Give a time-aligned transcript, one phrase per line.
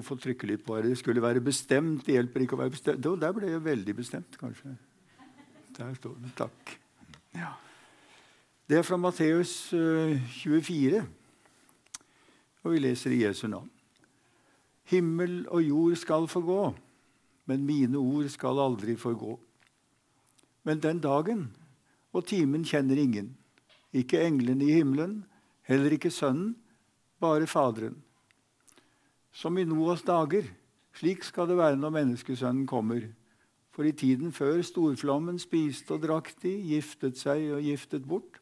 [0.00, 0.82] På her.
[0.82, 2.06] Det skulle være bestemt.
[2.06, 3.02] Det hjelper ikke å være bestemt.
[3.02, 4.76] Der ble jeg veldig bestemt, kanskje.
[5.76, 6.32] Der står det.
[6.38, 6.78] Takk.
[7.34, 7.52] Ja.
[8.68, 11.04] Det er fra Matteus 24, eh,
[12.62, 13.68] og vi leser i Jesu navn.
[14.88, 16.74] Himmel og jord skal forgå,
[17.46, 19.38] men mine ord skal aldri forgå.
[20.64, 21.50] Men den dagen
[22.12, 23.34] og timen kjenner ingen,
[23.92, 25.24] ikke englene i himmelen,
[25.68, 26.54] heller ikke Sønnen,
[27.20, 28.00] bare Faderen.
[29.34, 30.46] Som i Noas dager,
[30.94, 33.08] slik skal det være når Menneskesønnen kommer.
[33.74, 38.38] For i tiden før storflommen spiste og drakk de, giftet seg og giftet bort,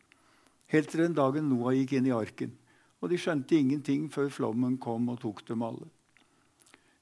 [0.68, 2.52] helt til den dagen Noah gikk inn i arken.
[3.00, 5.88] Og de skjønte ingenting før flommen kom og tok dem alle.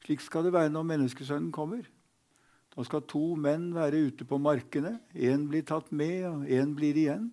[0.06, 1.82] Slik skal det være når Menneskesønnen kommer.
[2.70, 5.00] Da skal to menn være ute på markene.
[5.18, 7.32] Én blir tatt med, og én blir igjen.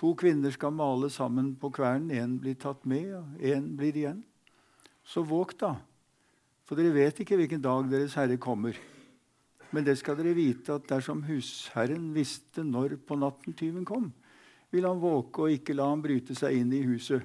[0.00, 2.10] To kvinner skal male sammen på kvernen.
[2.16, 4.24] Én blir tatt med, og én blir igjen.
[5.04, 5.74] Så våg, da,
[6.66, 8.78] for dere vet ikke hvilken dag Deres Herre kommer.
[9.72, 14.10] Men det skal dere vite at dersom husherren visste når på natten tyven kom,
[14.72, 17.24] vil han våke og ikke la ham bryte seg inn i huset.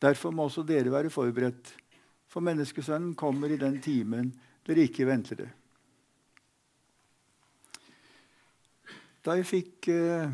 [0.00, 1.74] Derfor må også dere være forberedt,
[2.30, 4.30] for menneskesønnen kommer i den timen
[4.66, 5.50] dere ikke venter det.
[9.20, 10.30] Da jeg fikk eh,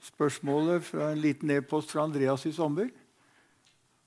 [0.00, 2.88] spørsmålet fra en liten e-post fra Andreas i sommer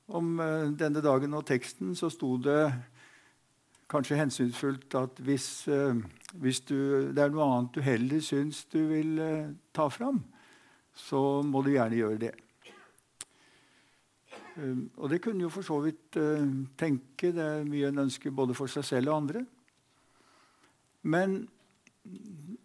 [0.07, 2.61] om uh, denne dagen og teksten, så sto det
[3.91, 5.99] kanskje hensynsfullt at hvis, uh,
[6.39, 6.77] hvis du,
[7.11, 10.21] det er noe annet du heller syns du vil uh, ta fram,
[10.97, 12.33] så må du gjerne gjøre det.
[14.97, 16.17] og det kunne jo for så vidt
[16.73, 17.29] tenke.
[17.29, 19.43] Det er mye en ønsker både for seg selv og andre.
[21.05, 21.43] Men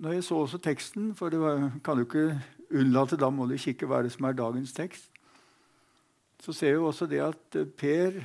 [0.00, 1.42] når jeg så også teksten, for det
[1.84, 2.40] kan jo ikke
[2.72, 5.11] unnlate, da må du kikke hva det som er dagens tekst,
[6.42, 8.22] så ser vi også det at eh, Per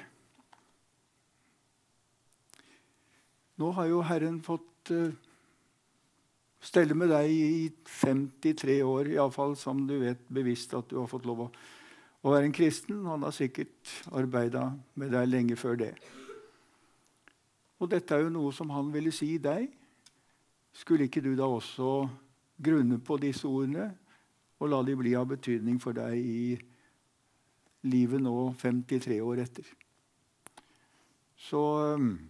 [3.57, 5.09] Nå har jo Herren fått uh,
[6.61, 11.25] stelle med deg i 53 år, iallfall som du vet bevisst at du har fått
[11.25, 11.47] lov å,
[12.21, 12.99] å være en kristen.
[13.09, 15.89] Han har sikkert arbeida med deg lenge før det.
[17.81, 19.65] Og dette er jo noe som han ville si deg.
[20.77, 22.05] Skulle ikke du da også
[22.61, 23.89] grunne på disse ordene
[24.61, 26.76] og la de bli av betydning for deg i livet
[27.91, 29.63] nå 53 år etter.
[31.37, 31.59] Så
[31.95, 32.29] um,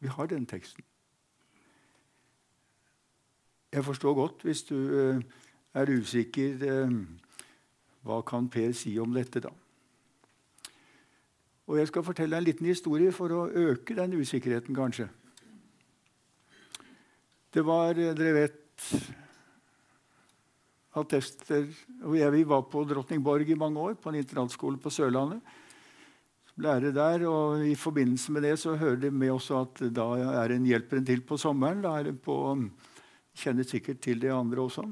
[0.00, 0.84] vi har den teksten.
[3.72, 5.22] Jeg forstår godt hvis du uh,
[5.74, 6.94] er usikker uh,
[8.04, 9.50] Hva kan Per si om dette, da?
[11.66, 15.08] Og jeg skal fortelle en liten historie for å øke den usikkerheten, kanskje.
[17.54, 18.90] Det var, dere vet
[21.00, 21.66] attester.
[22.04, 25.42] Og jeg, vi var på Drottningborg i mange år, på en internatskole på Sørlandet.
[26.62, 30.04] Lære der, og I forbindelse med det så hører det med også at da
[30.44, 31.82] er en hjelper en til på sommeren.
[31.82, 32.36] Da er det på,
[33.34, 34.84] Kjenner sikkert til de andre også.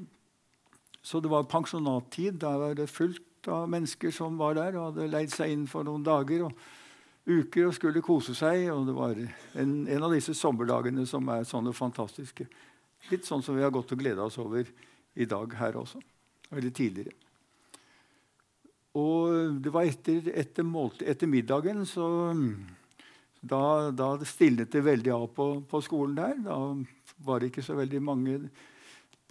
[1.03, 2.41] Så det var pensjonattid.
[2.43, 5.87] Da var det fullt av mennesker som var der og hadde leid seg inn for
[5.87, 6.59] noen dager og
[7.23, 8.67] uker og skulle kose seg.
[8.75, 9.19] Og det var
[9.63, 12.49] en, en av disse sommerdagene som er sånne fantastiske.
[13.11, 14.67] Litt sånn som vi har gått og gleda oss over
[15.15, 16.01] i dag her også.
[16.53, 17.15] Eller tidligere.
[18.99, 22.07] Og det var etter, etter, måltid, etter middagen så
[23.41, 26.37] da, da stilnet det veldig av på, på, skolen der.
[26.45, 26.59] Da
[27.25, 28.37] var det ikke så veldig mange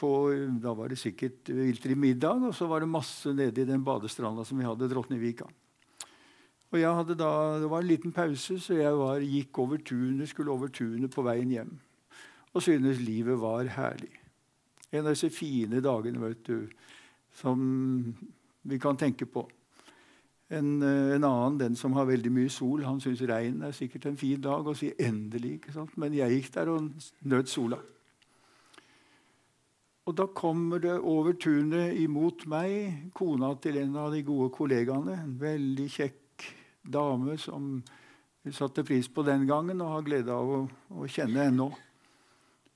[0.02, 0.12] på,
[0.58, 4.44] Da var det sikkert viltre middag, og så var det masse nede i den badestranda
[4.48, 5.46] som vi hadde, Drottningvika.
[6.72, 10.32] Og jeg hadde da, Det var en liten pause, så jeg var, gikk over tunet,
[10.32, 11.78] skulle over tunet på veien hjem.
[12.52, 14.21] Og syntes livet var herlig.
[14.92, 16.70] En av disse fine dagene vet du,
[17.34, 17.60] som
[18.62, 19.46] vi kan tenke på.
[20.52, 24.10] En, eh, en, annen, den som har veldig mye sol, han syns regn er sikkert
[24.10, 25.88] en fin dag og sier 'endelig'.
[25.96, 26.92] Men jeg gikk der og
[27.24, 27.78] nøt sola.
[30.06, 35.14] Og da kommer det over tunet imot meg kona til en av de gode kollegaene.
[35.24, 36.48] En veldig kjekk
[36.84, 37.84] dame som
[38.44, 41.70] vi satte pris på den gangen og har glede av å, å kjenne ennå.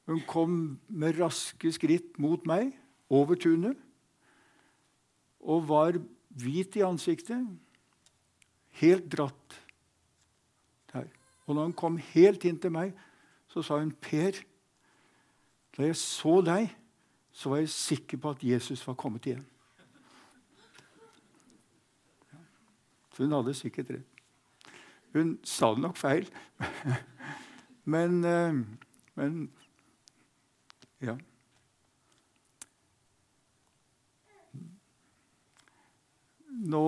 [0.05, 0.57] Hun kom
[0.87, 2.73] med raske skritt mot meg,
[3.09, 3.77] over tunet,
[5.45, 5.97] og var
[6.41, 7.45] hvit i ansiktet,
[8.81, 9.57] helt dratt
[10.91, 11.05] der.
[11.45, 12.95] Og når hun kom helt inn til meg,
[13.47, 14.41] så sa hun, 'Per,
[15.77, 16.75] da jeg så deg,
[17.31, 19.45] så var jeg sikker på at Jesus var kommet igjen.'
[23.15, 24.15] Så hun hadde sikkert rett.
[25.13, 26.27] Hun sa det nok feil,
[27.93, 28.53] men, eh,
[29.15, 29.51] men
[31.01, 31.17] ja.
[36.65, 36.85] Nå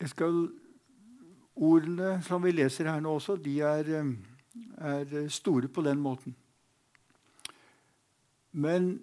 [0.00, 0.40] jeg skal,
[1.60, 3.90] Ordene som vi leser her nå også, de er,
[4.80, 6.32] er store på den måten.
[8.52, 8.94] Men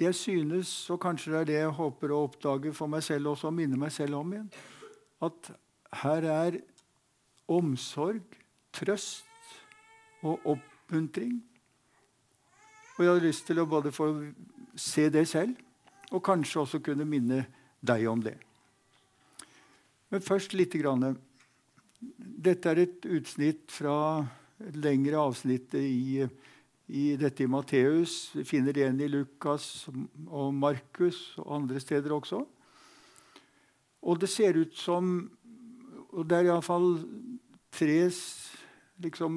[0.00, 3.50] jeg synes, og kanskje det er det jeg håper å oppdage for meg selv også,
[3.50, 4.50] og minne meg selv om igjen,
[5.22, 5.52] at
[6.02, 6.58] her er
[7.50, 8.22] omsorg,
[8.72, 9.26] trøst
[10.22, 11.40] og oppmuntring.
[12.96, 14.10] Og jeg har lyst til å både få
[14.76, 15.56] se det selv,
[16.10, 17.44] og kanskje også kunne minne
[17.80, 18.36] deg om det.
[20.10, 21.14] Men først lite grann.
[22.00, 24.24] Dette er et utsnitt fra
[24.60, 26.26] et lengre avsnitt i,
[26.88, 28.32] i dette i Matteus.
[28.34, 29.86] Vi finner det igjen i Lukas
[30.26, 32.42] og Markus og andre steder også.
[34.00, 35.30] Og det ser ut som
[36.14, 36.92] Og det er iallfall
[37.74, 37.98] tre
[39.04, 39.34] liksom,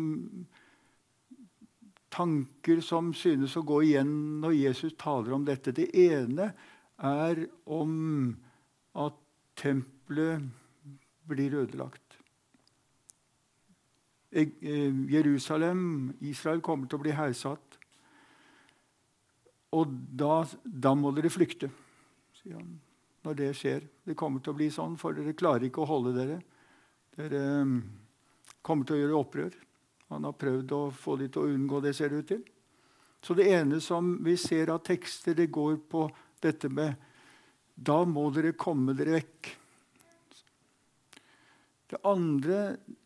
[2.13, 5.73] tanker som synes å gå igjen når Jesus taler om dette.
[5.75, 6.51] Det ene
[6.97, 7.93] er om
[8.99, 9.17] at
[9.59, 10.43] tempelet
[11.29, 12.17] blir ødelagt.
[14.33, 14.49] Eh,
[15.13, 17.77] Jerusalem, Israel, kommer til å bli hersatt.
[19.73, 21.69] Og da, da, må dere flykte,
[22.37, 22.73] sier han,
[23.25, 23.85] når det skjer.
[24.05, 26.41] Det kommer til å bli sånn, for dere klarer ikke å holde dere.
[27.17, 27.77] Dere mm,
[28.65, 29.57] kommer til å gjøre opprør.
[30.13, 32.43] Han har prøvd å få dem til å unngå det, ser det ut til.
[33.23, 36.07] Så det ene som vi ser av tekster, det går på
[36.43, 37.09] dette med
[37.73, 39.47] Da må dere komme dere vekk.
[41.89, 42.59] Det andre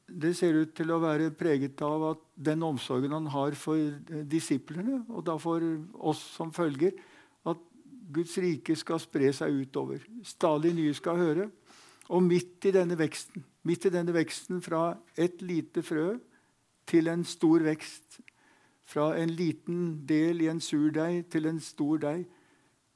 [0.07, 4.24] det ser ut til å være preget av at den omsorgen han har for eh,
[4.24, 5.63] disiplene, og da for
[6.00, 6.95] oss som følger,
[7.48, 7.63] at
[8.15, 10.06] Guds rike skal spre seg utover.
[10.24, 11.50] Stadig nye skal høre.
[12.13, 16.13] Og midt i denne veksten, midt i denne veksten fra et lite frø
[16.88, 18.21] til en stor vekst,
[18.88, 22.24] fra en liten del i en surdeig til en stor deig,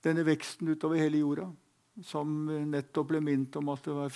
[0.02, 1.50] denne veksten utover hele jorda,
[2.08, 4.16] som nettopp ble minnet om at det var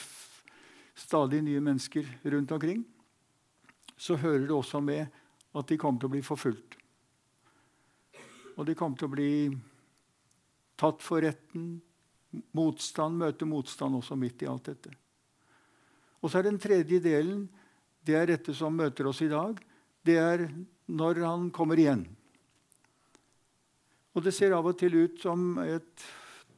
[0.96, 2.86] stadig nye mennesker rundt omkring,
[3.98, 5.06] så hører det også med
[5.56, 6.80] at de kommer til å bli forfulgt.
[8.56, 9.32] Og de kommer til å bli
[10.80, 11.76] tatt for retten.
[12.56, 14.92] Motstand, møte motstand også midt i alt dette.
[16.22, 17.46] Og så er den tredje delen
[18.06, 19.58] det er dette som møter oss i dag.
[20.06, 20.46] Det er
[20.86, 22.04] når han kommer igjen.
[24.14, 26.06] Og det ser av og til ut som et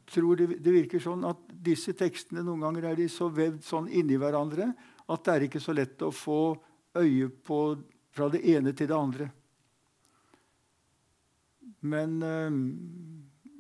[0.08, 3.90] tror det, det, virker sånn at disse tekstene noen ganger er de så vevd sånn
[3.92, 4.70] inni hverandre
[5.08, 6.56] at det er ikke så lett å få
[6.98, 7.60] øye på
[8.16, 9.28] fra det ene til det andre.
[11.88, 12.56] Men, eh,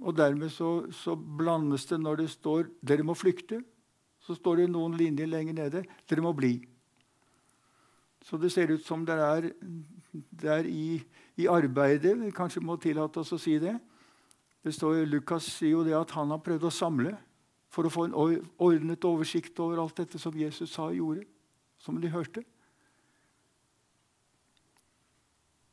[0.02, 3.64] og dermed så, så, blandes det når det står 'dere må flykte'.
[4.20, 6.68] Så står det noen linjer lenger nede 'dere må bli'.
[8.22, 9.52] Så det ser ut som det er,
[10.12, 11.02] det er i,
[11.38, 13.80] i, arbeidet Vi kanskje må tillate oss å si det.
[14.64, 17.18] Det står, Lukas sier jo det at han har prøvd å samle
[17.70, 18.16] for å få en
[18.58, 21.24] ordnet oversikt over alt dette som Jesus sa og gjorde,
[21.80, 22.44] som de hørte.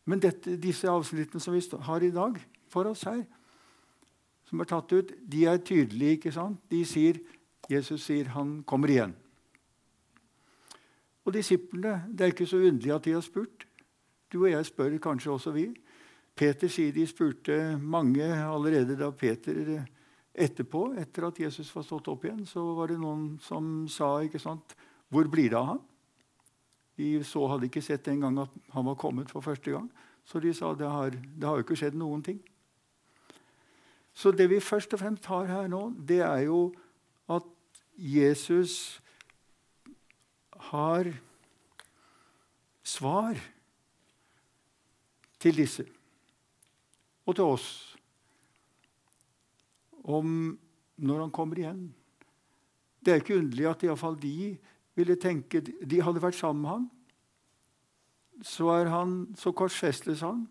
[0.04, 2.38] Men dette, disse avsnittene som vi har i dag
[2.68, 3.24] for oss her,
[4.48, 6.18] som er tatt ut, de er tydelige.
[6.18, 6.60] ikke sant?
[6.70, 7.20] De sier,
[7.70, 9.14] Jesus sier han kommer igjen.
[11.24, 13.66] Og disiplene, Det er ikke så underlig at de har spurt.
[14.32, 15.74] Du og jeg spør kanskje også vi.
[16.36, 19.86] Peter sier de spurte mange allerede da Peter
[20.34, 24.40] etterpå, etter at Jesus var stått opp igjen, så var det noen som sa ikke
[24.40, 24.74] sant,
[25.10, 25.84] 'Hvor blir det av han?'
[26.96, 29.90] De så hadde ikke sett en gang at han var kommet for første gang.
[30.24, 32.40] Så de sa det har, det har jo ikke skjedd noen ting.
[34.14, 36.68] Så det vi først og fremst har her nå, det er jo
[37.30, 37.46] at
[37.98, 39.00] Jesus
[40.70, 41.10] har
[42.84, 43.38] svar
[45.40, 45.84] til disse
[47.24, 47.68] og til oss
[50.04, 50.54] om
[51.00, 51.84] når han kommer igjen.
[53.00, 54.54] Det er ikke underlig at iallfall de
[54.94, 56.84] ville tenke De hadde vært sammen med ham.
[58.44, 60.44] Så, han, så korsfestes han.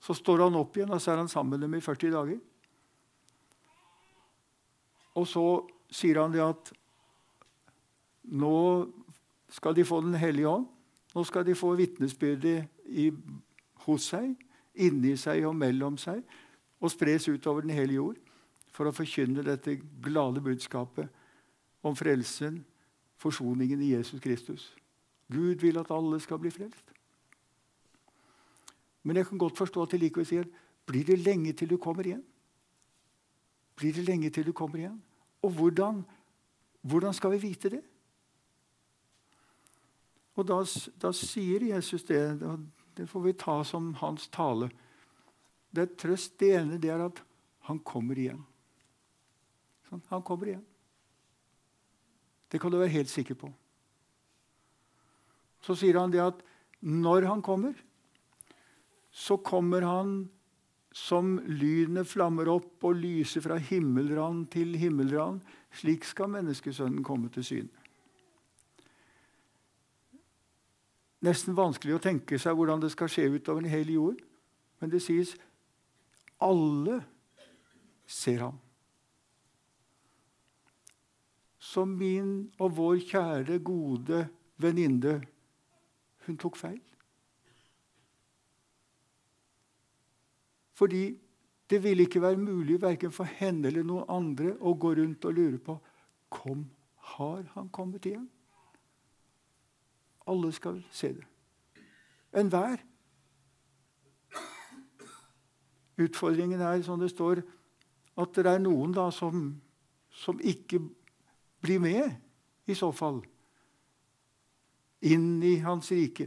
[0.00, 2.40] Så står han opp igjen, og så er han sammen med dem i 40 dager.
[5.16, 5.44] Og så
[5.92, 6.72] sier han det at
[8.26, 8.56] nå
[9.52, 10.66] skal de få Den hellige ånd.
[11.14, 12.66] Nå skal de få vitnesbyrdet
[13.86, 14.34] hos seg
[14.76, 16.20] inni seg og mellom seg
[16.82, 18.18] og spres utover den hele jord
[18.74, 21.08] for å forkynne dette glade budskapet
[21.86, 22.58] om frelsen,
[23.16, 24.68] forsoningen i Jesus Kristus.
[25.32, 26.92] Gud vil at alle skal bli frelst.
[29.06, 30.48] Men jeg kan godt forstå at de likevel sier
[30.86, 32.24] blir det lenge til du kommer igjen?
[33.76, 34.96] Blir det lenge til du kommer igjen?
[35.44, 36.00] Og hvordan,
[36.80, 37.82] hvordan skal vi vite det?
[40.36, 40.60] Og da,
[41.00, 42.20] da sier Jesus det.
[42.96, 44.70] Det får vi ta som hans tale.
[45.72, 46.36] Det er trøst.
[46.40, 47.20] Det ene det er at
[47.68, 48.42] han kommer igjen.
[49.88, 50.64] Sånn, han kommer igjen.
[52.52, 53.50] Det kan du være helt sikker på.
[55.64, 56.42] Så sier han det at
[56.86, 57.74] når han kommer,
[59.10, 60.18] så kommer han
[60.96, 65.42] som lynet flammer opp og lyser fra himmelrand til himmelrand.
[65.76, 67.82] Slik skal menneskesønnen komme til syne.
[71.26, 74.22] Nesten vanskelig å tenke seg hvordan det skal skje utover en hel jord.
[74.80, 75.34] Men det sies
[76.40, 77.02] alle
[78.08, 78.56] ser ham.
[81.60, 84.26] Som min og vår kjære, gode
[84.62, 85.18] venninne,
[86.24, 86.80] hun tok feil.
[90.76, 91.18] Fordi
[91.70, 95.34] det ville ikke være mulig verken for henne eller noen andre å gå rundt og
[95.34, 95.78] lure på
[96.28, 96.66] kom,
[97.16, 98.28] har han kommet igjen.
[100.26, 101.24] Alle skal se det.
[102.36, 102.82] Enhver.
[105.96, 107.40] Utfordringen er, som det står,
[108.16, 109.48] at det er noen da som,
[110.12, 110.82] som ikke
[111.64, 112.16] blir med,
[112.66, 113.22] i så fall,
[115.06, 116.26] inn i Hans rike.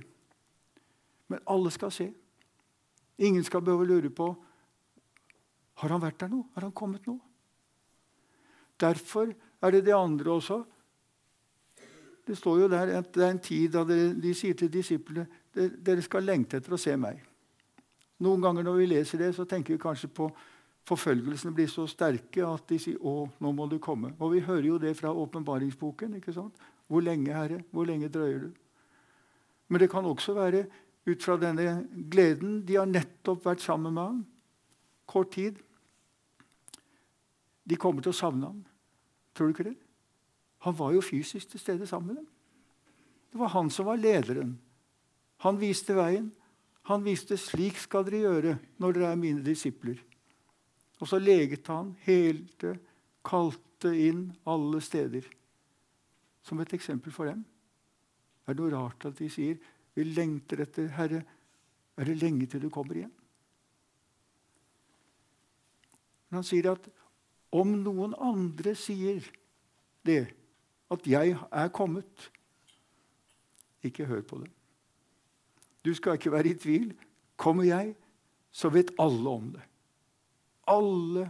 [1.28, 2.08] Men alle skal se.
[3.20, 4.30] Ingen skal behøve å lure på
[5.80, 6.44] har han vært der nå.
[6.56, 7.16] Har han kommet nå?
[8.80, 10.60] Derfor er det det andre også.
[12.28, 16.04] Det står jo der at det er en tid da de sier til disiplene dere
[16.06, 17.24] skal lengte etter å se meg.
[18.24, 20.28] Noen ganger når vi leser det, så tenker vi kanskje på
[20.90, 24.14] forfølgelsene blir så sterke at de sier 'Å, nå må du komme'.
[24.20, 26.16] Og Vi hører jo det fra åpenbaringsboken.
[26.16, 26.54] ikke sant?
[26.88, 27.64] Hvor lenge, Herre?
[27.72, 28.52] Hvor lenge drøyer du?
[29.68, 30.68] Men det kan også være
[31.10, 32.62] ut fra denne gleden.
[32.66, 34.24] De har nettopp vært sammen med ham.
[35.10, 35.60] Kort tid.
[37.70, 38.64] De kommer til å savne ham.
[39.34, 39.78] Tror du ikke det?
[40.66, 42.28] Han var jo fysisk til stede sammen med dem.
[43.32, 44.58] Det var han som var lederen.
[45.46, 46.32] Han viste veien.
[46.90, 50.02] Han viste 'slik skal dere gjøre når dere er mine disipler'.
[51.00, 52.80] Og så leget han, helte,
[53.24, 55.24] kalte inn alle steder.
[56.42, 57.46] Som et eksempel for dem.
[58.48, 59.60] Er det noe rart at de sier
[59.96, 61.24] 'Vi lengter etter Herre'?
[61.98, 63.14] Er det lenge til du kommer igjen?
[66.30, 66.90] Men han sier at
[67.52, 69.26] om noen andre sier
[70.06, 70.34] det,
[70.92, 72.30] at 'jeg er kommet',
[73.84, 74.52] ikke hør på det.
[75.86, 76.94] Du skal ikke være i tvil.
[77.38, 77.96] Kommer jeg,
[78.52, 79.62] så vet alle om det.
[80.68, 81.30] Alle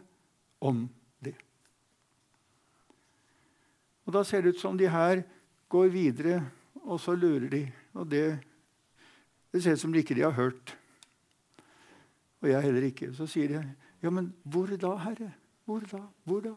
[0.62, 0.90] om
[1.24, 1.36] det.
[4.06, 5.22] Og Da ser det ut som de her
[5.70, 6.50] går videre,
[6.82, 7.72] og så lurer de.
[7.94, 8.40] Og det,
[9.52, 10.76] det ser ut som de ikke har hørt.
[12.42, 13.14] Og jeg heller ikke.
[13.14, 15.34] Så sier de, 'Ja, men hvor da, Herre?
[15.66, 16.02] Hvor da?
[16.24, 16.56] Hvor da?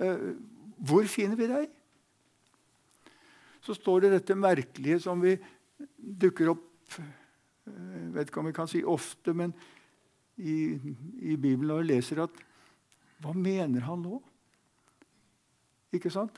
[0.00, 0.34] Eh,
[0.78, 1.70] hvor finner vi deg?'
[3.60, 5.36] Så står det dette merkelige som vi
[5.98, 6.64] dukker opp
[7.68, 9.52] jeg eh, vet ikke om vi kan si ofte, men
[10.38, 10.78] i,
[11.32, 12.44] i Bibelen og leser at
[13.18, 14.20] Hva mener han nå?
[15.92, 16.36] Ikke sant?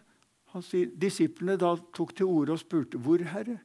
[0.55, 3.59] Han sier, Disiplene da tok til orde og spurte hvor, Herre?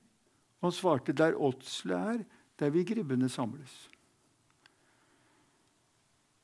[0.66, 2.26] Han svarte der åtselet er,
[2.60, 3.74] der vi gribbene samles.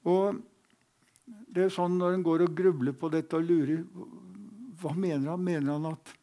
[0.05, 0.41] Og
[1.51, 3.83] det er sånn Når en går og grubler på dette og lurer
[4.81, 5.43] Hva mener han?
[5.45, 6.15] Mener han at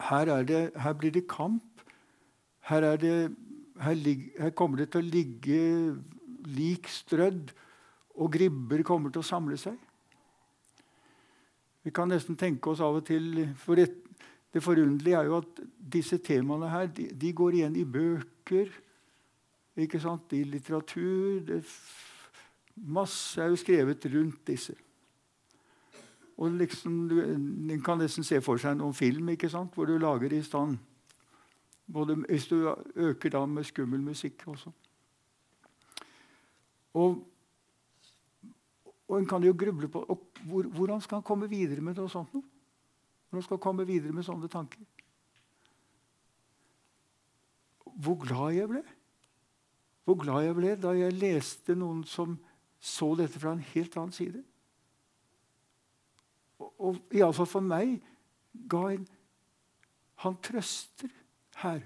[0.00, 1.82] her, det, her blir det kamp?
[2.64, 3.34] Her, det,
[3.82, 3.98] her,
[4.40, 5.58] her, kommer det til å ligge
[6.48, 7.50] lik strødd,
[8.16, 9.76] og gribber kommer til å samle seg.
[11.84, 13.90] Vi kan nesten tenke oss av og til For det,
[14.50, 15.60] det forunderlige er jo at
[15.92, 18.70] disse temaene her de, de går igjen i bøker,
[19.76, 20.32] ikke sant?
[20.34, 21.40] i litteratur.
[21.46, 21.62] Det,
[22.74, 24.74] masse er jo skrevet rundt disse.
[26.40, 27.10] Og liksom,
[27.70, 29.74] En kan nesten se for seg noen film ikke sant?
[29.74, 30.78] hvor du lager i stand
[31.92, 34.70] både hvis du øker da med skummel musikk også.
[36.94, 37.26] Og,
[39.08, 40.04] og en kan jo gruble på
[40.44, 42.34] hvor, hvordan skal han komme videre med noe sånt.
[42.34, 42.59] Noe?
[43.30, 44.82] Hvordan skal han komme videre med sånne tanker?
[48.00, 48.82] Hvor glad jeg ble.
[50.04, 52.38] Hvor glad jeg ble da jeg leste noen som
[52.80, 54.42] så dette fra en helt annen side.
[56.58, 57.98] Og, og iallfall for meg
[58.70, 59.08] ga en
[60.20, 61.08] Han trøster
[61.62, 61.80] her.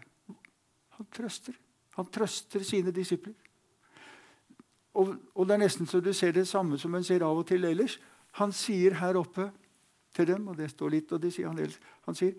[0.97, 1.55] Han trøster.
[1.95, 3.35] Han trøster sine disipler.
[4.95, 7.47] Og, og, Det er nesten så du ser det samme som en ser av og
[7.47, 8.01] til ellers.
[8.41, 9.53] Han sier her oppe
[10.14, 11.59] til dem, og det står litt, og det sier han
[12.06, 12.35] Han sier,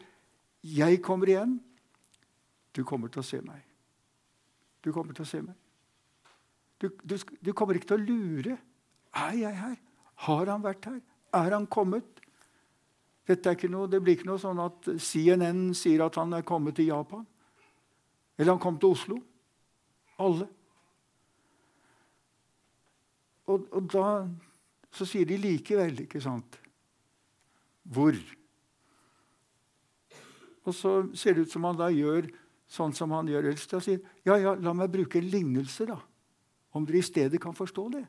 [0.64, 1.60] 'Jeg kommer igjen.
[2.74, 3.64] Du kommer til å se meg.'
[4.82, 5.56] Du kommer til å se meg.
[6.78, 8.58] Du, du, du kommer ikke til å lure.
[9.14, 9.78] Er jeg her?
[10.16, 11.02] Har han vært her?
[11.34, 12.22] Er han kommet?
[13.26, 17.26] Noe, det blir ikke noe sånn at CNN sier at han er kommet til Japan.
[18.38, 19.18] Eller han kom til Oslo.
[20.20, 20.48] Alle.
[23.48, 24.28] Og, og da
[24.94, 26.60] så sier de likevel, ikke sant
[27.86, 28.18] Hvor?
[30.66, 32.28] Og så ser det ut som han da gjør
[32.72, 33.68] sånn som han gjør ellers.
[33.70, 36.00] Da sier ja, ja, la meg bruke en lignelse, da.
[36.76, 38.04] Om dere i stedet kan forstå det.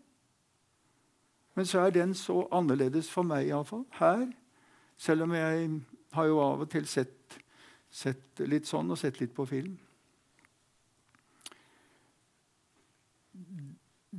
[1.57, 3.85] Men så er den så annerledes for meg iallfall.
[4.01, 4.27] Her,
[5.01, 5.69] selv om jeg
[6.17, 7.37] har jo av og til sett,
[7.93, 9.77] sett litt sånn og sett litt på film.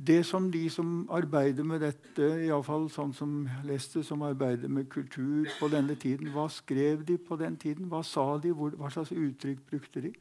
[0.06, 4.86] Det som de som arbeider med dette, iallfall sånn som jeg leste, som arbeider med
[4.92, 7.88] kultur på denne tiden Hva skrev de på den tiden?
[7.90, 8.52] Hva sa de?
[8.54, 10.12] Hva slags uttrykk brukte de?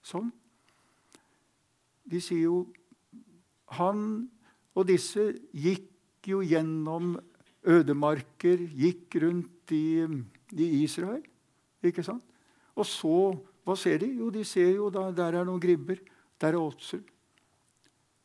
[0.00, 0.30] Sånn.
[2.08, 2.62] De sier jo
[3.76, 4.30] Han
[4.76, 7.16] og disse gikk jo gjennom
[7.66, 10.04] ødemarker, gikk rundt i,
[10.54, 11.22] i Israel.
[11.84, 12.24] Ikke sant?
[12.76, 13.18] Og så
[13.66, 14.12] Hva ser de?
[14.20, 15.98] Jo, de ser jo da, der er noen gribber.
[16.38, 17.00] Der er åtsel.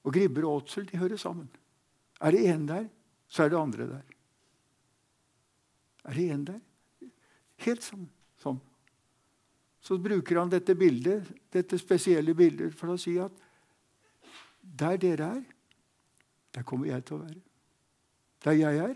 [0.06, 1.50] Og gribber og åtsel de hører sammen.
[2.22, 2.90] Er det ene der,
[3.28, 4.18] så er det andre der.
[6.06, 6.60] Er det ene der?
[7.66, 8.10] Helt sammen.
[8.42, 8.60] Sånn.
[9.82, 13.34] Så bruker han dette bildet, dette spesielle bildet for å si at
[14.62, 15.44] der dere er,
[16.54, 17.42] der kommer jeg til å være.
[18.46, 18.96] Der jeg er,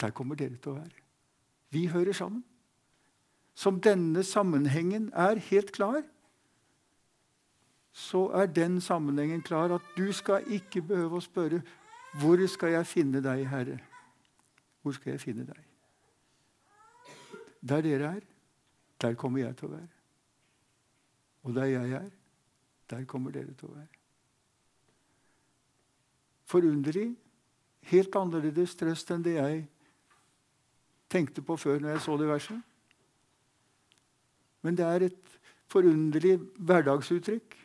[0.00, 1.02] der kommer dere til å være.
[1.74, 2.42] Vi hører sammen.
[3.54, 6.02] Som denne sammenhengen er helt klar,
[7.94, 11.60] så er den sammenhengen klar at du skal ikke behøve å spørre
[12.18, 13.78] hvor skal jeg finne deg, Herre?
[14.82, 15.60] Hvor skal jeg finne deg?
[17.62, 18.26] Der dere er,
[19.00, 19.88] der kommer jeg til å være.
[21.46, 22.10] Og der jeg er,
[22.90, 24.00] der kommer dere til å være.
[26.50, 27.08] Forunderlig.
[27.84, 29.64] Helt annerledes trøst enn det jeg
[31.12, 32.60] tenkte på før når jeg så det verset.
[34.64, 35.36] Men det er et
[35.70, 37.63] forunderlig hverdagsuttrykk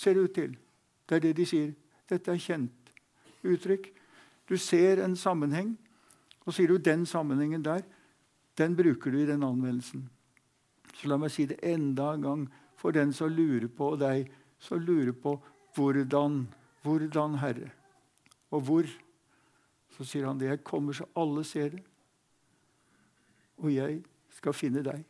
[0.00, 0.54] ser det ut til.
[1.06, 1.72] Det er det de sier.
[2.08, 2.92] Dette er kjent
[3.46, 3.90] uttrykk.
[4.48, 5.74] Du ser en sammenheng,
[6.46, 7.84] og sier du den sammenhengen der,
[8.58, 10.08] den bruker du i den anvendelsen.
[10.96, 12.42] Så la meg si det enda en gang
[12.80, 14.26] for den som lurer på deg,
[14.60, 15.36] som lurer på
[15.76, 16.42] hvordan,
[16.82, 17.70] hvordan, Herre,
[18.50, 18.90] og hvor.
[19.96, 20.48] Så sier han det.
[20.48, 21.82] Jeg kommer så alle ser det.
[23.60, 24.00] Og jeg
[24.32, 25.04] skal finne deg,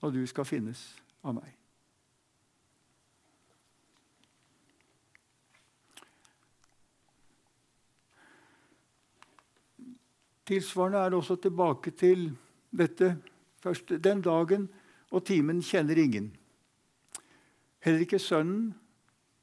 [0.00, 0.84] og du skal finnes
[1.26, 1.59] av meg.
[10.50, 12.24] Tilsvarende er det også tilbake til
[12.74, 13.12] dette
[13.62, 14.00] første.
[14.02, 14.64] Den dagen
[15.14, 16.32] og timen kjenner ingen.
[17.78, 18.74] Heller ikke Sønnen,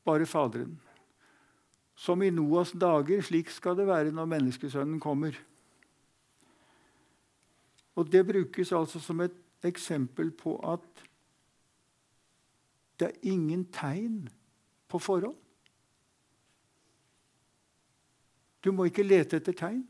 [0.03, 0.75] bare Faderen.
[1.95, 5.31] Som i Noas dager, slik skal det være når Menneskesønnen kommer.
[7.95, 11.03] Og Det brukes altså som et eksempel på at
[12.99, 14.27] det er ingen tegn
[14.87, 15.39] på forhånd.
[18.63, 19.87] Du må ikke lete etter tegn.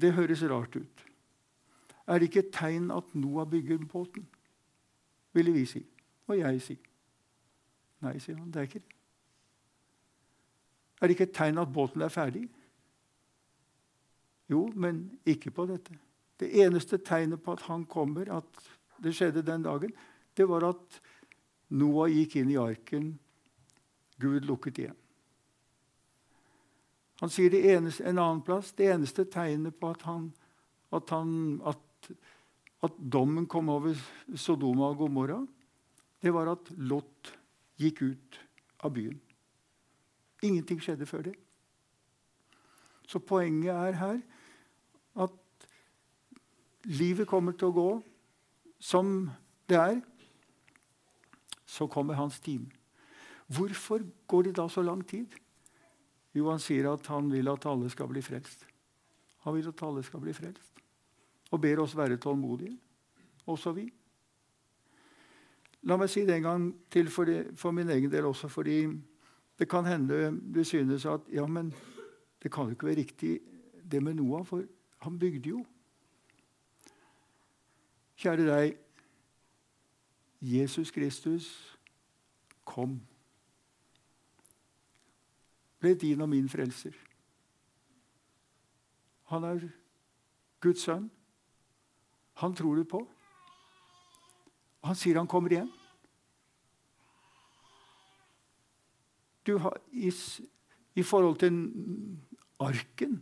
[0.00, 1.04] Det høres rart ut.
[2.06, 4.26] Er det ikke et tegn at Noah bygger båten?
[5.32, 5.82] Ville vi si.
[6.26, 6.76] Og jeg si.
[8.04, 8.50] Nei, sier han.
[8.52, 8.96] Det er ikke det.
[11.00, 12.46] Er det ikke et tegn at båten er ferdig?
[14.48, 15.96] Jo, men ikke på dette.
[16.40, 18.68] Det eneste tegnet på at han kommer, at
[19.02, 19.92] det skjedde den dagen,
[20.36, 21.00] det var at
[21.76, 23.10] Noah gikk inn i arken.
[24.20, 24.98] Gud lukket igjen.
[27.22, 30.28] Han sier eneste, en annen plass det eneste tegnet på at, han,
[30.92, 31.30] at, han,
[31.64, 32.10] at,
[32.84, 33.96] at dommen kom over
[34.36, 35.40] Sodoma og Gomorra,
[36.22, 37.32] det var at Lot
[37.80, 38.40] gikk ut
[38.84, 39.16] av byen.
[40.44, 41.36] Ingenting skjedde før det.
[43.06, 44.20] Så poenget er her
[45.24, 45.66] at
[46.84, 47.90] livet kommer til å gå
[48.82, 49.30] som
[49.70, 50.00] det er.
[51.66, 52.68] Så kommer hans time.
[53.46, 55.32] Hvorfor går det da så lang tid?
[56.36, 58.66] Jo, han sier at han vil at alle skal bli frelst.
[59.46, 60.82] Han vil at alle skal bli frelst.
[61.54, 62.74] Og ber oss være tålmodige,
[63.46, 63.86] også vi.
[65.86, 68.80] La meg si det en gang til for, det, for min egen del også, fordi
[69.56, 71.70] det kan hende du synes at ja, men
[72.42, 73.38] det kan jo ikke være riktig
[73.90, 74.64] det med Noah, for
[74.98, 75.62] han bygde jo.
[78.16, 78.76] Kjære deg,
[80.40, 81.78] Jesus Kristus
[82.64, 83.00] kom
[85.80, 86.94] ble din og min frelser.
[89.32, 89.66] Han er
[90.62, 91.10] Guds sønn.
[92.42, 93.00] Han tror du på.
[94.86, 95.72] Han sier han kommer igjen.
[99.46, 100.10] Har, i,
[100.98, 101.58] I forhold til
[102.58, 103.20] arken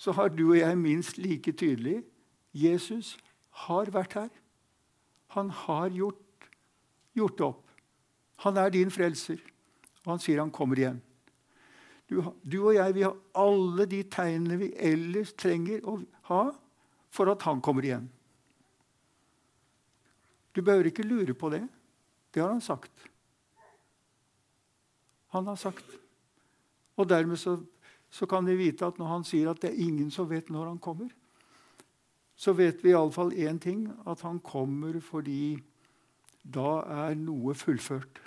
[0.00, 2.00] så har du og jeg minst like tydelig
[2.56, 3.14] Jesus
[3.66, 4.30] har vært her.
[5.36, 6.48] Han har gjort,
[7.14, 7.66] gjort det opp.
[8.42, 9.38] Han er din frelser,
[10.02, 10.98] og han sier han kommer igjen.
[12.10, 16.42] Du, du, og jeg vi har alle de tegnene vi ellers trenger å ha
[17.10, 18.08] for at han kommer igjen.
[20.50, 21.62] Du behøver ikke lure på det.
[22.34, 22.90] Det har han sagt.
[25.30, 25.86] Han har sagt.
[26.98, 27.56] Og dermed så,
[28.10, 30.72] så kan vi vite at når han sier at det er ingen som vet når
[30.72, 31.10] han kommer,
[32.34, 35.60] så vet vi iallfall én ting, at han kommer fordi
[36.42, 38.18] da er noe fullført.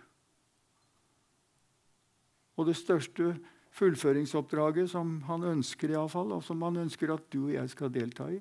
[2.55, 3.33] Og det største
[3.73, 7.93] fullføringsoppdraget som han ønsker, i fall, og som han ønsker at du og jeg skal
[7.93, 8.39] delta i,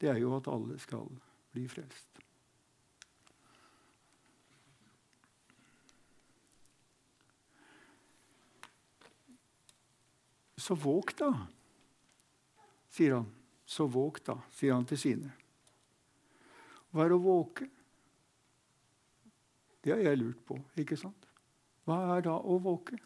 [0.00, 1.06] det er jo at alle skal
[1.54, 2.16] bli frelst.
[10.66, 11.30] Så våg, da,
[12.90, 13.26] sier han.
[13.66, 15.30] Så våg, da, sier han til sine.
[16.90, 17.68] Hva er å våke?
[19.84, 20.56] Det har jeg lurt på.
[20.80, 21.28] ikke sant?
[21.86, 22.98] Hva er da å våke?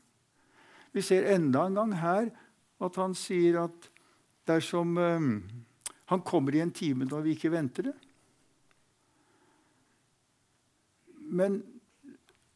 [0.92, 2.31] Vi ser enda en gang her
[2.81, 3.90] at han sier at
[4.48, 5.35] dersom um,
[6.11, 7.96] han kommer i en time når vi ikke venter det
[11.31, 11.61] Men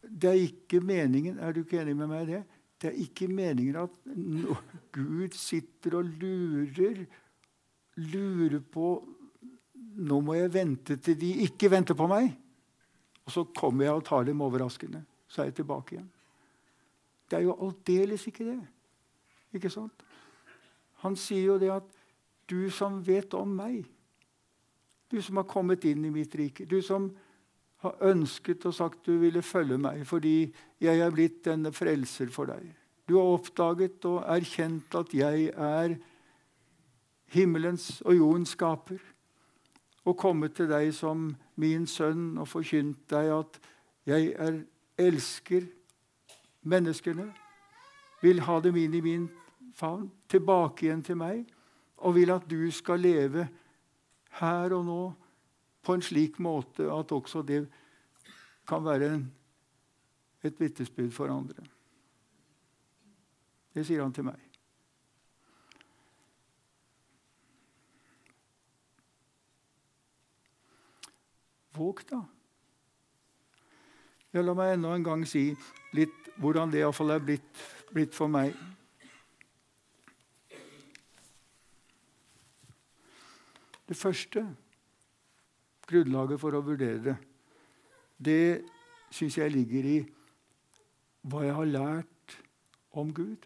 [0.02, 2.42] det er ikke meningen Er du ikke enig med meg i det?
[2.80, 3.94] Det er ikke meningen at
[4.94, 7.04] Gud sitter og lurer,
[7.96, 8.88] lurer på
[9.94, 12.32] Nå må jeg vente til de ikke venter på meg.
[13.24, 15.04] Og så kommer jeg og tar dem overraskende.
[15.30, 16.08] Så er jeg tilbake igjen.
[17.30, 18.60] Det er jo aldeles ikke det.
[19.54, 20.04] Ikke sant?
[21.04, 21.90] Han sier jo det at
[22.50, 23.84] du som vet om meg,
[25.08, 27.10] du som har kommet inn i mitt rike, du som
[27.84, 30.48] har ønsket og sagt du ville følge meg fordi
[30.82, 32.64] jeg er blitt denne frelser for deg.
[33.04, 35.96] Du har oppdaget og erkjent at jeg er
[37.34, 39.00] himmelens og jordens skaper.
[40.04, 43.60] Og kommet til deg som min sønn og forkynt deg at
[44.08, 44.58] jeg er,
[45.00, 45.64] elsker
[46.64, 47.28] menneskene,
[48.22, 49.28] vil ha dem inn i min
[49.76, 51.44] favn, tilbake igjen til meg,
[52.04, 53.48] og vil at du skal leve
[54.40, 55.00] her og nå
[55.84, 57.64] på en slik måte at også det
[58.68, 59.24] kan være en,
[60.44, 61.66] et vitnesbyrd for andre.
[63.74, 64.40] Det sier han til meg.
[71.74, 72.20] Våg, da.
[74.34, 75.52] Ja, la meg enda en gang si
[75.94, 77.60] litt hvordan det iallfall er blitt,
[77.94, 78.50] blitt for meg.
[83.86, 84.42] Det første
[85.86, 87.16] grunnlaget for å vurdere det,
[88.18, 88.42] det
[89.14, 89.96] syns jeg ligger i
[91.30, 92.38] hva jeg har lært
[92.90, 93.38] om Gud.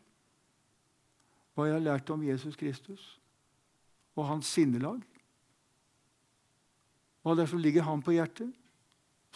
[1.52, 3.18] Hva jeg har lært om Jesus Kristus
[4.16, 5.02] og hans sinnelag.
[7.20, 8.54] Hva det er som ligger ham på hjertet,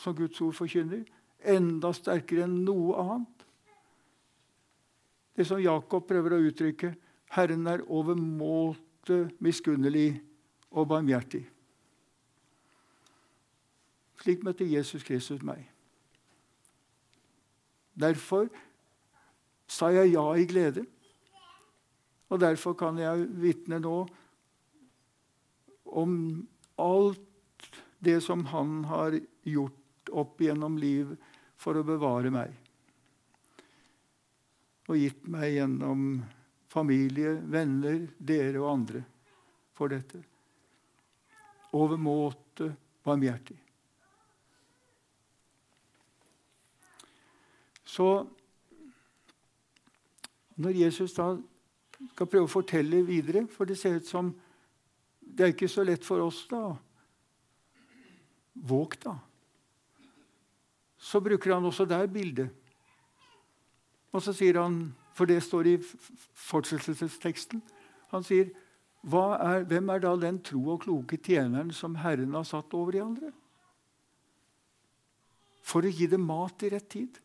[0.01, 1.05] som Guds ord forkynner.
[1.43, 3.47] Enda sterkere enn noe annet.
[5.33, 6.93] Det som Jakob prøver å uttrykke.
[7.33, 10.21] Herren er overmåte miskunnelig
[10.71, 11.43] og barmhjertig.
[14.23, 15.65] Slik møtte Jesus Kristus meg.
[17.99, 18.47] Derfor
[19.67, 20.85] sa jeg ja i glede.
[22.33, 23.97] Og derfor kan jeg vitne nå
[25.93, 26.15] om
[26.81, 27.69] alt
[28.01, 31.13] det som han har gjort opp gjennom liv
[31.63, 32.53] for å bevare meg.
[34.91, 36.07] Og gitt meg gjennom
[36.73, 39.03] familie, venner, dere og andre
[39.77, 40.19] for dette.
[41.73, 42.73] Overmåte
[43.07, 43.59] barmhjertig.
[47.93, 48.09] Så
[50.63, 51.33] når Jesus da
[52.13, 54.33] skal prøve å fortelle videre, for det ser ut som
[55.23, 56.73] det er ikke så lett for oss da
[58.53, 59.15] Våg, da.
[61.03, 62.51] Så bruker han også der bildet.
[64.13, 67.63] Og så sier han, for det står i fortsettelsesteksten
[68.13, 68.51] Han sier,
[69.03, 73.03] er, 'Hvem er da den tro og kloke tjeneren som Herren har satt over de
[73.03, 73.33] andre?'
[75.63, 77.19] For å gi dem mat i rett tid.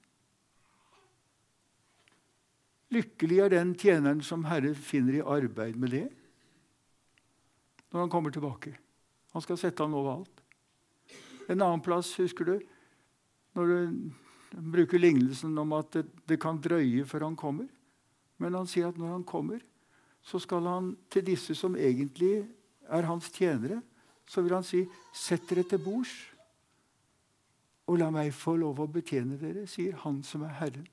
[2.90, 6.08] Lykkelig er den tjeneren som Herre finner i arbeid med det
[7.92, 8.78] når han kommer tilbake.
[9.34, 10.42] Han skal sette han over alt.
[11.48, 12.56] En annen plass, husker du,
[13.58, 17.68] når du bruker lignelsen om at det, det kan drøye før han kommer.
[18.38, 19.64] Men han sier at når han kommer,
[20.22, 22.46] så skal han til disse som egentlig
[22.88, 23.82] er hans tjenere,
[24.28, 26.12] så vil han si, 'Sett dere til bords,
[27.88, 30.88] og la meg få lov å betjene dere', sier han som er Herren.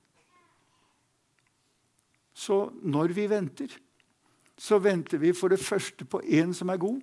[2.35, 3.71] Så når vi venter,
[4.59, 7.01] så venter vi for det første på en som er god.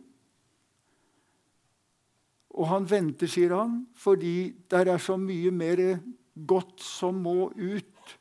[2.51, 5.81] Og han venter, sier han, fordi det er så mye mer
[6.35, 8.17] godt som må ut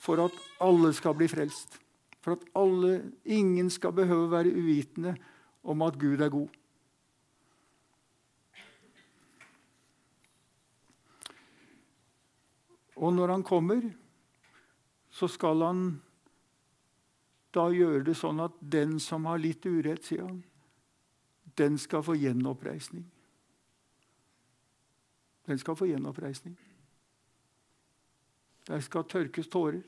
[0.00, 1.78] for at alle skal bli frelst.
[2.22, 5.14] For at alle, ingen skal behøve å være uvitende
[5.62, 6.48] om at Gud er god.
[13.02, 13.82] Og når han kommer,
[15.10, 15.84] så skal han
[17.52, 20.38] da gjøre det sånn at den som har litt urett, sier han,
[21.58, 23.04] den skal få gjenoppreisning.
[25.46, 26.56] Den skal få gjenoppreisning.
[28.66, 29.82] Der skal tørkes tårer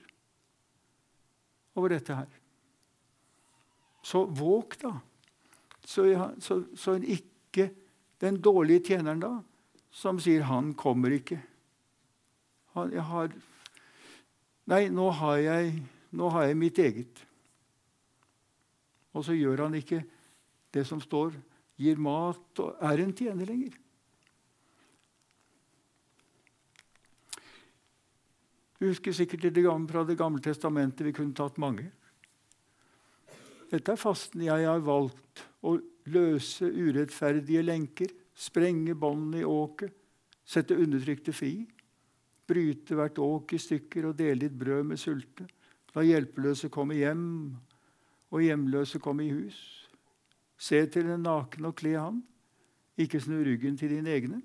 [1.75, 2.31] over dette her.
[4.03, 4.99] Så våg, da.
[5.85, 6.05] Så,
[6.40, 7.71] så, så ikke
[8.21, 9.33] den dårlige tjeneren da,
[9.90, 11.40] som sier 'han kommer ikke'.
[12.75, 13.33] Han, jeg har,
[14.67, 17.27] nei, nå har, jeg, nå har jeg mitt eget.
[19.12, 20.05] Og så gjør han ikke
[20.75, 21.37] det som står,
[21.79, 23.84] gir mat og er en tjener lenger.
[28.85, 31.07] Du husker sikkert det gamle, fra Det gamle testamentet.
[31.07, 31.87] Vi kunne tatt mange.
[33.70, 35.40] Dette er fasten jeg har valgt.
[35.64, 35.79] Å
[36.12, 39.88] løse urettferdige lenker, sprenge båndene i åket,
[40.44, 41.55] sette undertrykte fri,
[42.44, 45.49] bryte hvert åk i stykker og dele litt brød med sulte,
[45.97, 47.25] la hjelpeløse komme hjem
[48.37, 49.57] og hjemløse komme i hus.
[50.61, 52.20] Se til den nakne og kle han,
[53.01, 54.44] ikke snu ryggen til dine egne.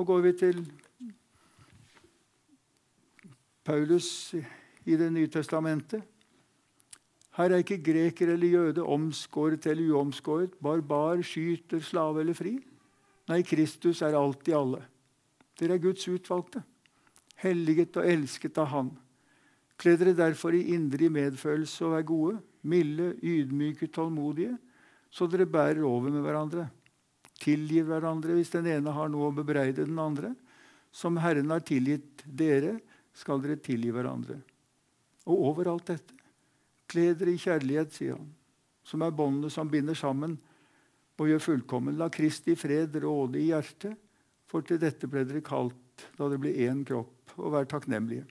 [0.00, 0.64] Og går vi til
[3.66, 4.34] Paulus
[4.86, 6.04] i Det nye testamentet
[7.36, 12.54] her er ikke greker eller jøde, omskåret eller uomskåret, barbar, skyter, slave eller fri.
[13.28, 14.80] Nei, Kristus er alt i alle.
[15.60, 16.62] Dere er Guds utvalgte,
[17.42, 18.88] helliget og elsket av Han.
[19.76, 24.56] Kle dere derfor i indre medfølelse og vær gode, milde, ydmyke, tålmodige,
[25.12, 26.70] så dere bærer over med hverandre.
[27.36, 30.32] Tilgi hverandre hvis den ene har noe å bebreide den andre.
[30.88, 32.78] Som Herren har tilgitt dere,
[33.16, 34.38] skal dere tilgi hverandre.
[35.26, 36.14] Og overalt dette
[36.86, 38.28] Kle dere i kjærlighet, sier han,
[38.86, 40.38] som er båndet som binder sammen
[41.18, 41.98] og gjør fullkommen.
[41.98, 43.96] La Kristi fred råde i hjertet,
[44.46, 45.74] for til dette ble dere kalt
[46.14, 48.22] da det ble én kropp, og vær takknemlige.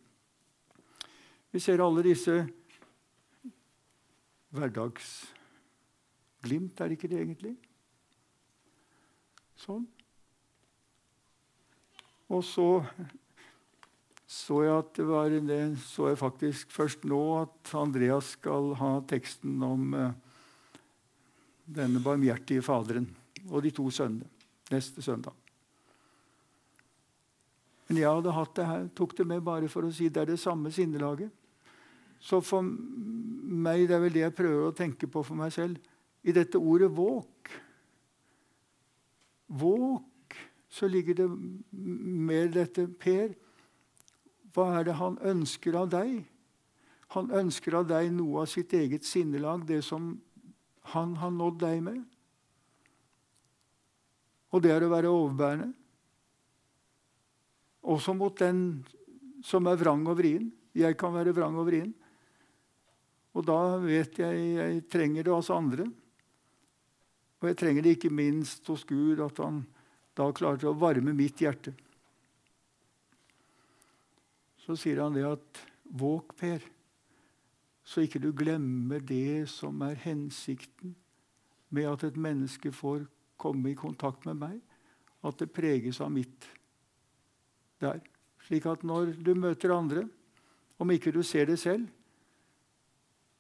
[1.52, 2.48] Vi ser alle disse
[4.56, 7.60] hverdagsglimt, er det ikke det egentlig?
[9.60, 9.84] Sånn.
[12.32, 12.88] Og så
[14.36, 18.92] så jeg at det var det så jeg faktisk først nå at Andreas skal ha
[19.08, 20.12] teksten om uh,
[21.66, 23.08] denne barmhjertige Faderen
[23.48, 24.28] og de to sønnene
[24.74, 25.34] neste søndag.
[27.88, 30.32] Men jeg hadde hatt det her, tok det med bare for å si det er
[30.34, 31.30] det samme sinnelaget.
[32.18, 35.78] Så for meg, det er vel det jeg prøver å tenke på for meg selv,
[36.26, 37.54] i dette ordet 'våk'
[39.46, 40.34] Våk,
[40.70, 41.28] så ligger det
[41.72, 43.36] mer dette Per.
[44.56, 46.22] Hva er det han ønsker av deg?
[47.12, 50.14] Han ønsker av deg noe av sitt eget sinnelag, det som
[50.96, 52.00] han har nådd deg med.
[54.56, 55.74] Og det er å være overbærende.
[57.92, 58.86] Også mot den
[59.46, 60.48] som er vrang og vrien.
[60.76, 61.92] Jeg kan være vrang og vrien.
[63.36, 65.90] Og da vet jeg jeg trenger det hos andre.
[67.44, 69.66] Og jeg trenger det ikke minst hos Gud, at han
[70.16, 71.76] da klarer å varme mitt hjerte
[74.66, 76.64] så sier han det at Våg, Per,
[77.86, 80.96] så ikke du glemmer det som er hensikten
[81.70, 83.06] med at et menneske får
[83.38, 84.58] komme i kontakt med meg,
[85.26, 86.48] at det preges av mitt
[87.82, 88.02] der.
[88.48, 90.08] Slik at når du møter andre,
[90.80, 91.86] om ikke du ser det selv,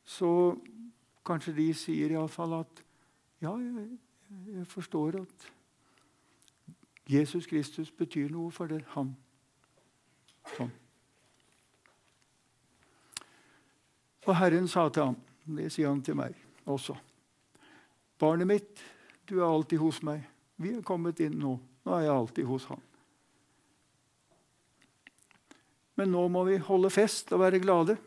[0.05, 0.55] så
[1.25, 2.81] kanskje de sier iallfall at
[3.41, 3.89] ja, jeg,
[4.53, 5.51] jeg, forstår at
[7.09, 9.15] Jesus Kristus betyr noe for det, han.
[10.55, 10.73] Sånn.
[14.25, 16.33] Og Herren sa til ham, det sier han til meg
[16.65, 16.95] også,
[18.19, 18.81] Barnet mitt,
[19.27, 20.21] du er alltid hos meg.
[20.55, 21.57] Vi er kommet inn nå.
[21.85, 22.81] Nå er jeg alltid hos Han.
[25.99, 27.97] Men nå må vi holde fest og være glade.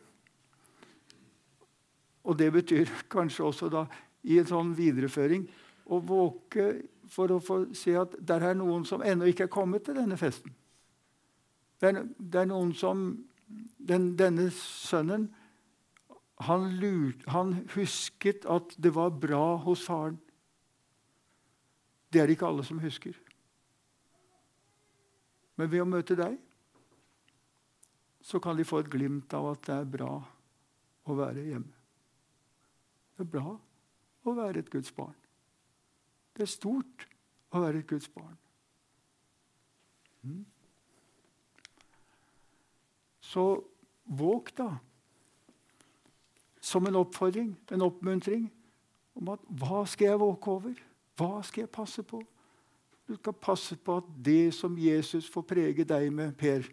[2.24, 3.84] Og det betyr kanskje også da,
[4.24, 5.46] i en sånn videreføring
[5.88, 6.70] å våke
[7.08, 10.18] for å få se at det er noen som ennå ikke er kommet til denne
[10.20, 10.52] festen.
[11.78, 13.10] Det er, det er noen som
[13.78, 15.28] den, Denne sønnen
[16.38, 20.18] han, lurt, han husket at det var bra hos faren.
[22.12, 23.16] Det er det ikke alle som husker.
[25.58, 26.38] Men ved å møte deg
[28.22, 30.12] så kan de få et glimt av at det er bra
[31.08, 31.74] å være hjemme.
[33.16, 33.54] Det er bra
[34.28, 35.16] å være et Guds barn.
[36.36, 37.08] Det er stort
[37.50, 38.36] å være et Guds barn.
[40.22, 40.44] Mm.
[43.24, 43.44] Så
[44.04, 44.76] våg, da
[46.68, 48.48] som en oppfordring, en oppmuntring,
[49.18, 50.82] om at hva skal jeg våke over?
[51.18, 52.20] Hva skal jeg passe på?
[53.08, 56.66] Du skal passe på at det som Jesus får prege deg med, Per,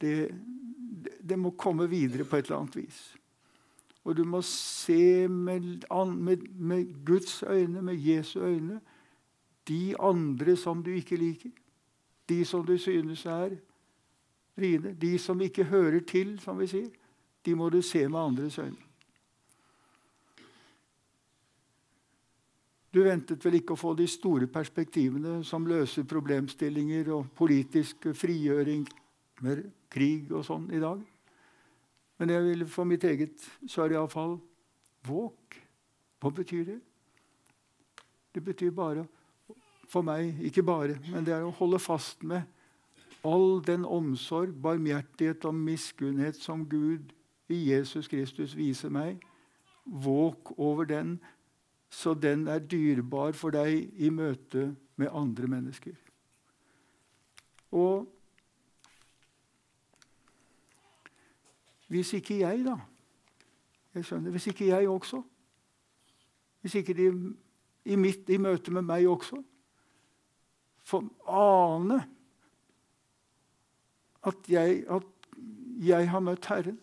[0.00, 0.30] det,
[1.20, 3.00] det, må komme videre på et eller annet vis.
[4.04, 5.84] Og du må se med,
[6.16, 8.80] med, med Guds øyne, med Jesu øyne,
[9.68, 11.52] de andre som du ikke liker.
[12.28, 13.56] De som du synes er
[14.58, 14.94] rine.
[14.94, 16.90] De som ikke hører til, som vi sier.
[17.44, 18.86] De må du se med andres øyne.
[22.90, 28.82] Du ventet vel ikke å få de store perspektivene som løser problemstillinger og politisk frigjøring
[29.46, 30.98] med krig og sånn i dag.
[32.18, 34.34] Men jeg vil for mitt eget så er det iallfall
[35.06, 35.54] våk.
[36.20, 36.80] Hva betyr det?
[38.34, 39.06] Det betyr bare
[39.90, 42.44] for meg, ikke bare, men det er å holde fast med
[43.26, 47.10] all den omsorg, barmhjertighet og miskunnhet som Gud
[47.56, 49.20] Jesus Kristus viser meg.
[49.84, 51.18] Våk over den
[51.90, 55.96] så den er dyrebar for deg i møte med andre mennesker.
[57.74, 58.06] Og
[61.90, 62.76] hvis ikke jeg, da
[63.94, 65.22] jeg skjønner, Hvis ikke jeg også
[66.60, 67.34] Hvis ikke de
[67.84, 69.42] i, mitt, i møte med meg også
[70.84, 72.00] får ane
[74.26, 75.02] at jeg, at
[75.80, 76.78] jeg har møtt Herren,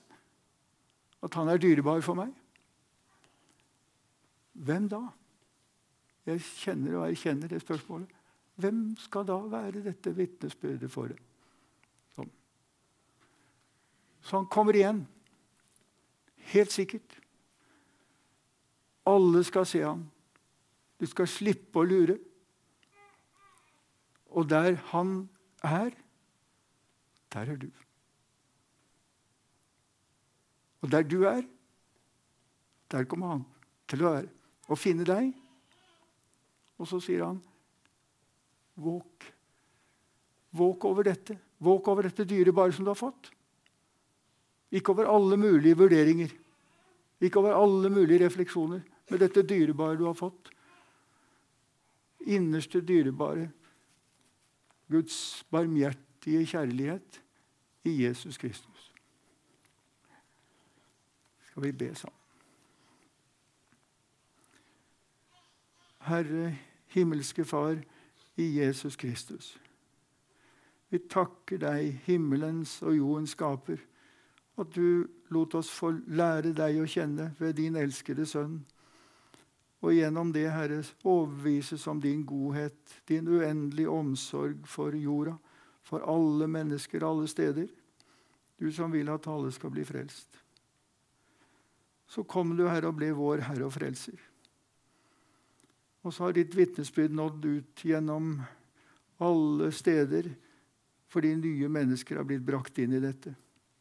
[1.24, 2.34] at Han er dyrebar for meg
[4.58, 5.02] hvem da?
[6.28, 8.10] Jeg kjenner og erkjenner det spørsmålet.
[8.58, 11.14] Hvem skal da være dette vitnesbyrdet for?
[12.16, 12.32] Sånn.
[14.26, 15.04] Så han kommer igjen.
[16.50, 17.20] Helt sikkert.
[19.08, 20.08] Alle skal se ham.
[20.98, 22.18] Du skal slippe å lure.
[24.34, 25.20] Og der han
[25.64, 25.94] er,
[27.34, 27.70] der er du.
[30.88, 31.42] Og der du er,
[32.88, 33.42] der kommer han
[33.92, 34.30] til å være
[34.72, 35.34] og finne deg.
[36.80, 37.42] Og så sier han,
[38.80, 39.26] våk.
[40.56, 41.36] Våk over dette.
[41.60, 43.34] Våk over dette dyrebare som du har fått.
[44.72, 46.32] Ikke over alle mulige vurderinger.
[47.20, 48.84] Ikke over alle mulige refleksjoner.
[49.10, 50.52] men dette dyrebare du har fått.
[52.28, 53.50] Innerste dyrebare.
[54.88, 57.22] Guds barmhjertige kjærlighet
[57.84, 58.77] i Jesus Kristus.
[61.58, 62.18] Skal vi be sammen?
[66.00, 67.80] Herre, himmelske Far,
[68.36, 69.58] i Jesus Kristus.
[70.90, 73.82] Vi takker deg, himmelens og jordens skaper,
[74.62, 78.60] at du lot oss få lære deg å kjenne ved din elskede Sønn.
[79.82, 85.40] Og gjennom det, Herre, overbevises om din godhet, din uendelige omsorg for jorda,
[85.82, 87.66] for alle mennesker alle steder.
[88.62, 90.46] Du som vil at alle skal bli frelst.
[92.08, 94.20] Så kom du, Herre, og ble vår Herre og Frelser.
[96.08, 98.38] Og så har ditt vitnesbyrd nådd ut gjennom
[99.24, 100.30] alle steder
[101.12, 103.34] fordi nye mennesker har blitt brakt inn i dette.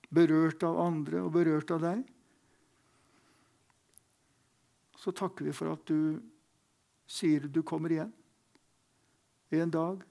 [0.08, 2.04] Berørt av andre og berørt av deg.
[4.96, 6.18] Så takker vi for at du
[7.06, 8.12] sier du kommer igjen
[9.54, 10.02] en dag.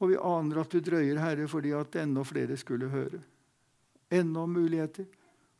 [0.00, 3.20] Og vi aner at du drøyer, Herre, fordi at enda flere skulle høre.
[4.12, 5.06] Enda muligheter.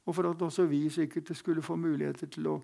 [0.05, 2.59] Og for at også vi sikkert skulle få muligheter til å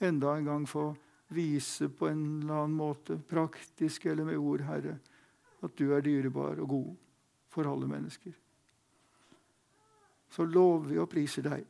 [0.00, 0.88] enda en gang få
[1.34, 4.98] vise på en eller annen måte, praktisk eller med ord, Herre,
[5.62, 6.92] at du er dyrebar og god
[7.52, 8.32] for alle mennesker.
[10.30, 11.64] Så lover vi og priser deg.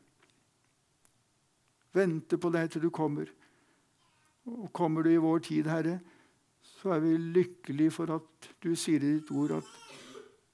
[1.96, 3.30] Vente på deg til du kommer.
[4.46, 5.98] Og kommer du i vår tid, Herre,
[6.76, 9.70] så er vi lykkelige for at du sier i ditt ord at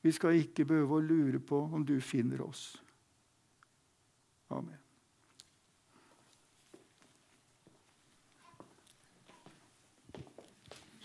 [0.03, 2.77] vi skal ikke behøve å lure på om du finner oss.
[4.53, 4.82] Amen.